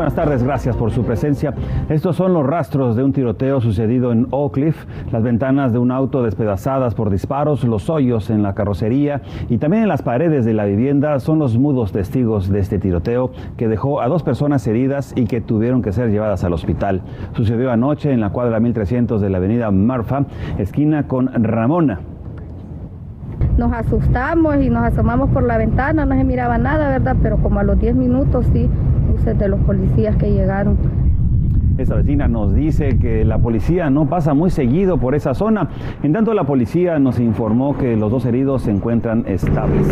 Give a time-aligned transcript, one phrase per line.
[0.00, 1.52] Buenas tardes, gracias por su presencia.
[1.90, 5.90] Estos son los rastros de un tiroteo sucedido en Oak Cliff, las ventanas de un
[5.90, 10.54] auto despedazadas por disparos, los hoyos en la carrocería y también en las paredes de
[10.54, 15.12] la vivienda son los mudos testigos de este tiroteo que dejó a dos personas heridas
[15.16, 17.02] y que tuvieron que ser llevadas al hospital.
[17.34, 20.24] Sucedió anoche en la cuadra 1300 de la avenida Marfa,
[20.56, 22.00] esquina con Ramona.
[23.58, 27.16] Nos asustamos y nos asomamos por la ventana, no se miraba nada, ¿verdad?
[27.22, 28.70] Pero como a los 10 minutos sí
[29.38, 30.76] de los policías que llegaron.
[31.78, 35.70] Esta vecina nos dice que la policía no pasa muy seguido por esa zona.
[36.02, 39.88] En tanto, la policía nos informó que los dos heridos se encuentran estables.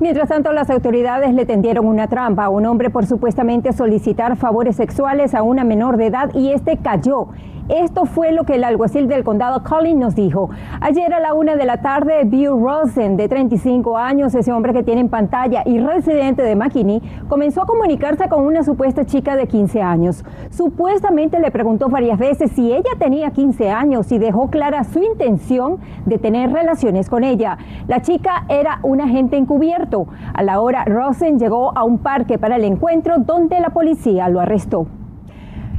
[0.00, 4.76] Mientras tanto, las autoridades le tendieron una trampa a un hombre por supuestamente solicitar favores
[4.76, 7.28] sexuales a una menor de edad y este cayó.
[7.68, 10.50] Esto fue lo que el alguacil del condado Collin nos dijo.
[10.82, 14.82] Ayer a la una de la tarde, Bill Rosen, de 35 años, ese hombre que
[14.82, 19.46] tiene en pantalla y residente de McKinney, comenzó a comunicarse con una supuesta chica de
[19.46, 20.26] 15 años.
[20.50, 25.78] Supuestamente le preguntó varias veces si ella tenía 15 años y dejó clara su intención
[26.04, 27.56] de tener relaciones con ella.
[27.88, 30.06] La chica era un agente encubierto.
[30.34, 34.40] A la hora, Rosen llegó a un parque para el encuentro donde la policía lo
[34.40, 34.86] arrestó.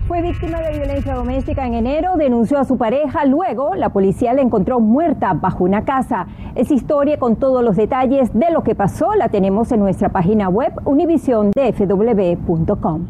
[0.08, 4.44] Fue víctima de violencia doméstica en enero, denunció a su pareja, luego la policía la
[4.44, 6.28] encontró muerta bajo una casa.
[6.53, 10.47] Esa historia con todos los detalles de lo que pasó la tenemos en nuestra página
[10.47, 13.08] web univisiondfw.com.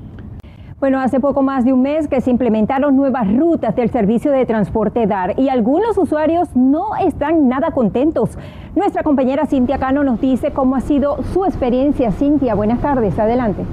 [0.79, 4.45] Bueno, hace poco más de un mes que se implementaron nuevas rutas del servicio de
[4.45, 8.37] transporte DAR y algunos usuarios no están nada contentos.
[8.73, 12.13] Nuestra compañera Cintia Cano nos dice cómo ha sido su experiencia.
[12.13, 13.65] Cintia, buenas tardes, adelante.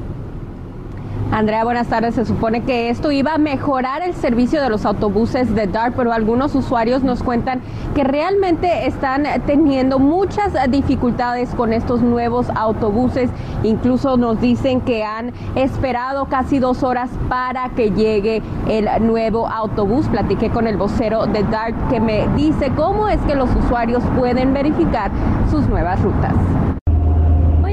[1.32, 2.14] Andrea, buenas tardes.
[2.14, 6.12] Se supone que esto iba a mejorar el servicio de los autobuses de DART, pero
[6.12, 7.62] algunos usuarios nos cuentan
[7.95, 13.30] que realmente están teniendo muchas dificultades con estos nuevos autobuses.
[13.62, 20.08] Incluso nos dicen que han esperado casi dos horas para que llegue el nuevo autobús.
[20.08, 24.52] Platiqué con el vocero de DART que me dice cómo es que los usuarios pueden
[24.52, 25.11] verificar
[25.51, 26.34] sus nuevas rutas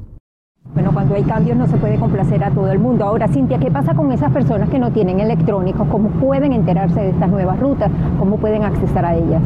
[0.72, 3.04] Bueno, cuando hay cambios no se puede complacer a todo el mundo.
[3.04, 5.86] Ahora, Cintia, ¿qué pasa con esas personas que no tienen electrónicos?
[5.88, 7.90] ¿Cómo pueden enterarse de estas nuevas rutas?
[8.18, 9.42] ¿Cómo pueden acceder a ellas?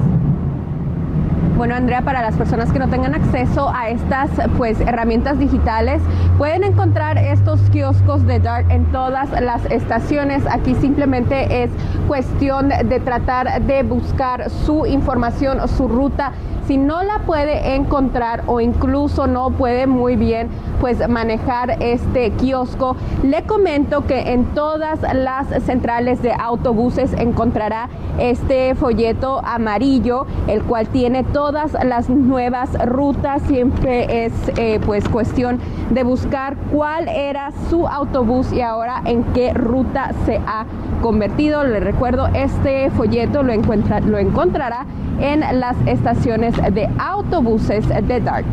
[1.56, 6.00] Bueno, Andrea, para las personas que no tengan acceso a estas pues herramientas digitales,
[6.38, 10.46] pueden encontrar estos kioscos de DART en todas las estaciones.
[10.46, 11.70] Aquí simplemente es
[12.06, 16.30] cuestión de tratar de buscar su información, su ruta
[16.68, 20.48] si no la puede encontrar o incluso no puede muy bien
[20.82, 22.94] pues manejar este kiosco,
[23.24, 27.88] le comento que en todas las centrales de autobuses encontrará
[28.18, 33.42] este folleto amarillo, el cual tiene todas las nuevas rutas.
[33.42, 35.60] Siempre es eh, pues cuestión
[35.90, 40.66] de buscar cuál era su autobús y ahora en qué ruta se ha
[41.00, 41.64] convertido.
[41.64, 44.84] Le recuerdo, este folleto lo, encuentra, lo encontrará
[45.20, 48.46] en las estaciones de autobuses de DART.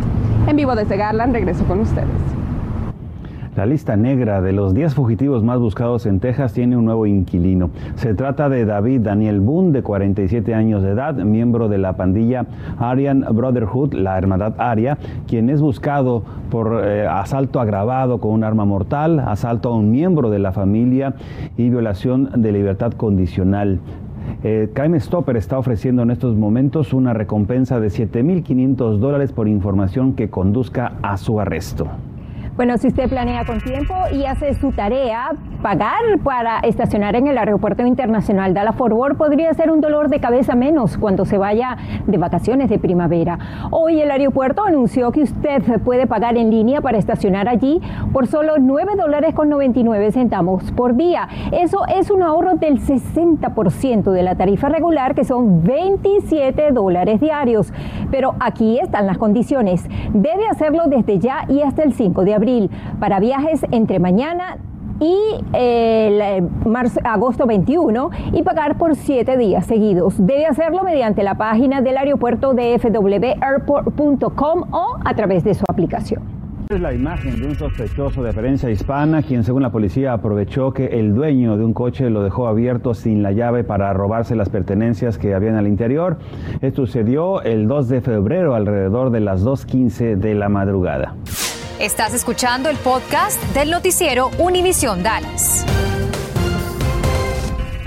[0.48, 2.36] En vivo desde Garland, regreso con ustedes.
[3.56, 7.70] La lista negra de los 10 fugitivos más buscados en Texas tiene un nuevo inquilino.
[7.96, 12.46] Se trata de David Daniel Boone, de 47 años de edad, miembro de la pandilla
[12.78, 18.66] Aryan Brotherhood, la Hermandad Aria, quien es buscado por eh, asalto agravado con un arma
[18.66, 21.14] mortal, asalto a un miembro de la familia
[21.56, 23.80] y violación de libertad condicional.
[24.44, 24.70] Eh,
[25.00, 30.94] Stopper está ofreciendo en estos momentos una recompensa de 7.500 dólares por información que conduzca
[31.02, 31.88] a su arresto.
[32.56, 37.38] Bueno, si usted planea con tiempo y hace su tarea, pagar para estacionar en el
[37.38, 41.76] Aeropuerto Internacional Dallas Fort podría ser un dolor de cabeza menos cuando se vaya
[42.08, 43.40] de vacaciones de primavera.
[43.72, 47.82] Hoy el aeropuerto anunció que usted puede pagar en línea para estacionar allí
[48.14, 51.28] por solo 9 dólares con 99 centavos por día.
[51.52, 57.74] Eso es un ahorro del 60% de la tarifa regular, que son 27 dólares diarios.
[58.16, 59.84] Pero aquí están las condiciones.
[60.14, 64.56] Debe hacerlo desde ya y hasta el 5 de abril para viajes entre mañana
[65.02, 65.18] y
[65.52, 66.42] eh,
[67.04, 70.14] agosto 21 y pagar por siete días seguidos.
[70.18, 76.35] Debe hacerlo mediante la página del aeropuerto de fwairport.com o a través de su aplicación.
[76.76, 80.88] Es la imagen de un sospechoso de apariencia hispana, quien según la policía aprovechó que
[80.88, 85.18] el dueño de un coche lo dejó abierto sin la llave para robarse las pertenencias
[85.18, 86.18] que habían al interior.
[86.62, 91.16] Esto sucedió el 2 de febrero alrededor de las 2.15 de la madrugada.
[91.80, 95.66] Estás escuchando el podcast del noticiero Univisión Dallas.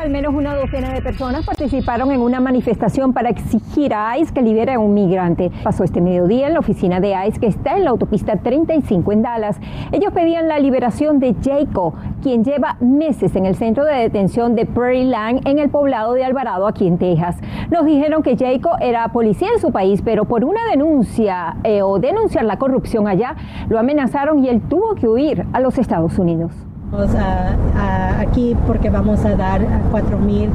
[0.08, 4.40] Al menos una docena de personas participaron en una manifestación para exigir a ICE que
[4.40, 5.50] libere a un migrante.
[5.62, 9.20] Pasó este mediodía en la oficina de ICE que está en la autopista 35 en
[9.20, 9.60] Dallas.
[9.92, 14.64] Ellos pedían la liberación de Jacob, quien lleva meses en el centro de detención de
[14.64, 17.36] Prairie Land en el poblado de Alvarado, aquí en Texas.
[17.70, 21.98] Nos dijeron que Jacob era policía en su país, pero por una denuncia eh, o
[21.98, 23.36] denunciar la corrupción allá,
[23.68, 26.52] lo amenazaron y él tuvo que huir a los Estados Unidos.
[28.18, 29.60] Aquí porque vamos a dar
[29.92, 30.48] 4.000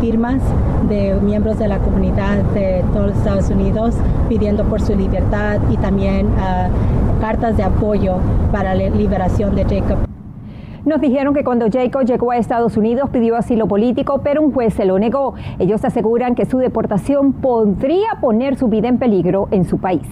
[0.00, 0.40] firmas
[0.88, 3.94] de miembros de la comunidad de todos los Estados Unidos
[4.28, 6.28] pidiendo por su libertad y también
[7.20, 8.16] cartas de apoyo
[8.52, 9.98] para la liberación de Jacob.
[10.84, 14.72] Nos dijeron que cuando Jacob llegó a Estados Unidos pidió asilo político, pero un juez
[14.74, 15.34] se lo negó.
[15.58, 20.06] Ellos aseguran que su deportación podría poner su vida en peligro en su país.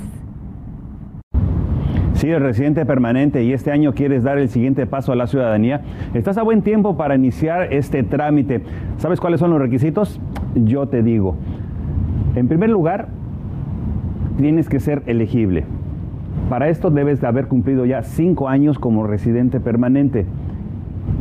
[2.15, 5.81] Si eres residente permanente y este año quieres dar el siguiente paso a la ciudadanía,
[6.15, 8.63] estás a buen tiempo para iniciar este trámite.
[8.99, 10.21] ¿Sabes cuáles son los requisitos?
[10.55, 11.37] Yo te digo.
[12.37, 13.09] En primer lugar,
[14.39, 15.65] tienes que ser elegible.
[16.49, 20.25] Para esto debes de haber cumplido ya cinco años como residente permanente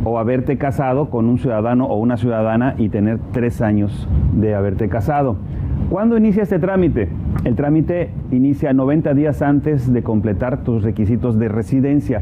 [0.04, 4.90] o haberte casado con un ciudadano o una ciudadana y tener tres años de haberte
[4.90, 5.38] casado.
[5.90, 7.10] ¿Cuándo inicia este trámite?
[7.44, 12.22] El trámite inicia 90 días antes de completar tus requisitos de residencia.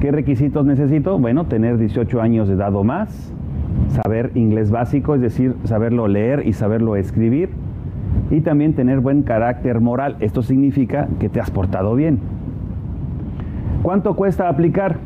[0.00, 1.18] ¿Qué requisitos necesito?
[1.18, 3.32] Bueno, tener 18 años de edad o más,
[3.88, 7.50] saber inglés básico, es decir, saberlo leer y saberlo escribir,
[8.30, 10.16] y también tener buen carácter moral.
[10.20, 12.20] Esto significa que te has portado bien.
[13.82, 14.98] ¿Cuánto cuesta aplicar?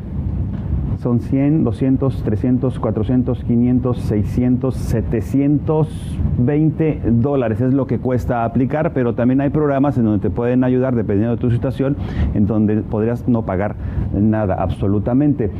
[1.05, 7.61] Son 100, 200, 300, 400, 500, 600, 720 dólares.
[7.61, 11.35] Es lo que cuesta aplicar, pero también hay programas en donde te pueden ayudar, dependiendo
[11.35, 11.95] de tu situación,
[12.33, 13.75] en donde podrías no pagar
[14.19, 15.51] nada, absolutamente.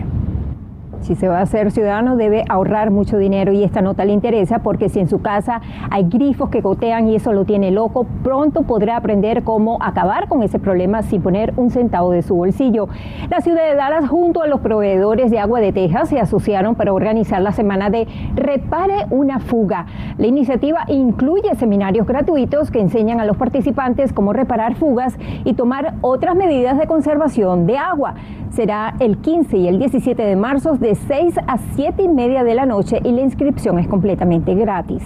[1.02, 4.60] Si se va a ser ciudadano debe ahorrar mucho dinero y esta nota le interesa
[4.60, 8.64] porque si en su casa hay grifos que gotean y eso lo tiene loco, pronto
[8.64, 12.90] podrá aprender cómo acabar con ese problema sin poner un centavo de su bolsillo.
[13.30, 16.94] La ciudad de Dallas junto a los proveedores de agua de Texas se asociaron para
[16.94, 19.86] organizar la semana de Repare una fuga.
[20.18, 25.96] La iniciativa incluye seminarios gratuitos que enseñan a los participantes cómo reparar fugas y tomar
[26.02, 28.16] otras medidas de conservación de agua.
[28.50, 32.56] Será el 15 y el 17 de marzo de 6 a 7 y media de
[32.56, 35.04] la noche y la inscripción es completamente gratis.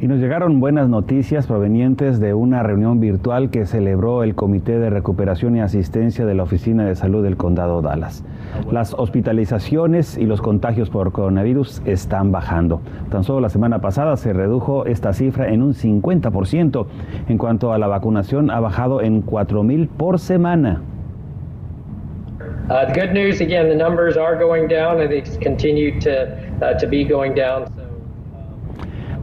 [0.00, 4.90] Y nos llegaron buenas noticias provenientes de una reunión virtual que celebró el Comité de
[4.90, 8.24] Recuperación y Asistencia de la Oficina de Salud del Condado Dallas.
[8.70, 12.80] Las hospitalizaciones y los contagios por coronavirus están bajando.
[13.10, 16.86] Tan solo la semana pasada se redujo esta cifra en un 50%.
[17.28, 20.82] En cuanto a la vacunación, ha bajado en 4.000 por semana.
[22.72, 26.24] Uh, the good news, again, the numbers are going down and they continue to,
[26.62, 27.66] uh, to be going down.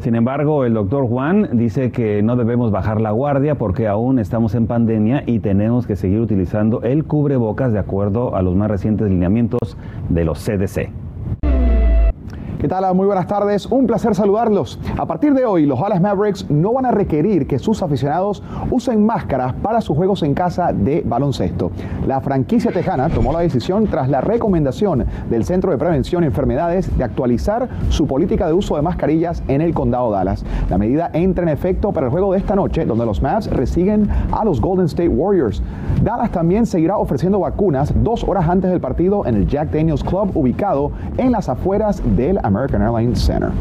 [0.02, 4.54] Sin embargo, el doctor Juan dice que no debemos bajar la guardia porque aún estamos
[4.54, 9.10] en pandemia y tenemos que seguir utilizando el cubrebocas de acuerdo a los más recientes
[9.10, 9.76] lineamientos
[10.10, 11.09] de los CDC.
[12.60, 12.94] ¿Qué tal?
[12.94, 13.68] Muy buenas tardes.
[13.68, 14.78] Un placer saludarlos.
[14.98, 19.06] A partir de hoy, los Dallas Mavericks no van a requerir que sus aficionados usen
[19.06, 21.72] máscaras para sus juegos en casa de baloncesto.
[22.06, 26.98] La franquicia tejana tomó la decisión tras la recomendación del Centro de Prevención de Enfermedades
[26.98, 30.44] de actualizar su política de uso de mascarillas en el condado Dallas.
[30.70, 34.10] La medida entra en efecto para el juego de esta noche, donde los Mavs reciben
[34.34, 35.64] a los Golden State Warriors.
[36.04, 40.32] Dallas también seguirá ofreciendo vacunas dos horas antes del partido en el Jack Daniels Club,
[40.36, 43.52] ubicado en las afueras del American Airlines Center.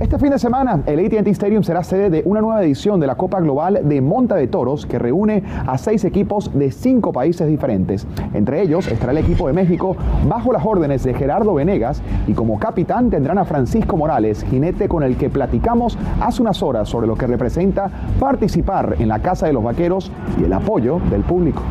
[0.00, 3.14] Este fin de semana, el ATT Stadium será sede de una nueva edición de la
[3.14, 8.06] Copa Global de Monta de Toros que reúne a seis equipos de cinco países diferentes.
[8.34, 9.96] Entre ellos estará el equipo de México
[10.28, 15.02] bajo las órdenes de Gerardo Venegas y como capitán tendrán a Francisco Morales, jinete con
[15.02, 19.52] el que platicamos hace unas horas sobre lo que representa participar en la Casa de
[19.52, 21.62] los Vaqueros y el apoyo del público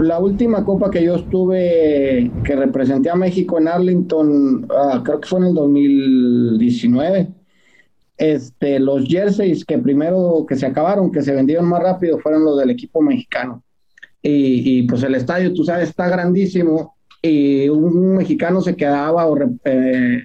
[0.00, 5.28] la última copa que yo estuve, que representé a México en Arlington, ah, creo que
[5.28, 7.28] fue en el 2019.
[8.16, 12.58] Este, los jerseys que primero que se acabaron, que se vendieron más rápido, fueron los
[12.58, 13.62] del equipo mexicano.
[14.26, 20.22] Y, pues el estadio, tú sabes, está grandísimo y un mexicano se quedaba o eh,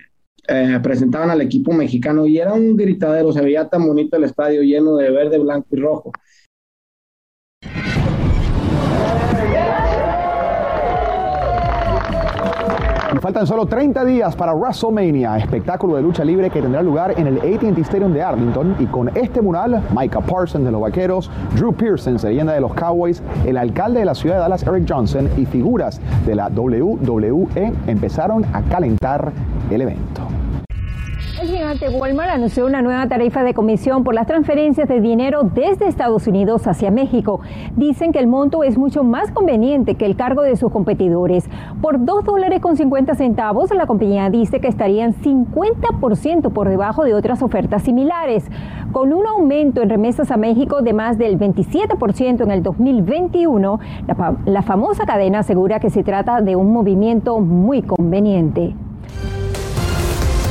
[0.48, 4.62] eh, presentaban al equipo mexicano y era un gritadero, se veía tan bonito el estadio
[4.62, 6.12] lleno de verde, blanco y rojo.
[13.22, 17.38] Faltan solo 30 días para WrestleMania, espectáculo de lucha libre que tendrá lugar en el
[17.38, 18.78] AT&T Stadium de Arlington.
[18.80, 23.22] Y con este mural, Micah Parsons de los Vaqueros, Drew Pearson, leyenda de los Cowboys,
[23.46, 28.46] el alcalde de la ciudad de Dallas, Eric Johnson, y figuras de la WWE empezaron
[28.54, 29.34] a calentar
[29.70, 30.29] el evento.
[31.70, 36.26] Gigante Walmart anunció una nueva tarifa de comisión por las transferencias de dinero desde Estados
[36.26, 37.42] Unidos hacia México.
[37.76, 41.48] Dicen que el monto es mucho más conveniente que el cargo de sus competidores.
[41.80, 47.14] Por 2 dólares con 50 centavos, la compañía dice que estarían 50% por debajo de
[47.14, 48.50] otras ofertas similares.
[48.92, 54.38] Con un aumento en remesas a México de más del 27% en el 2021, la,
[54.46, 58.74] la famosa cadena asegura que se trata de un movimiento muy conveniente.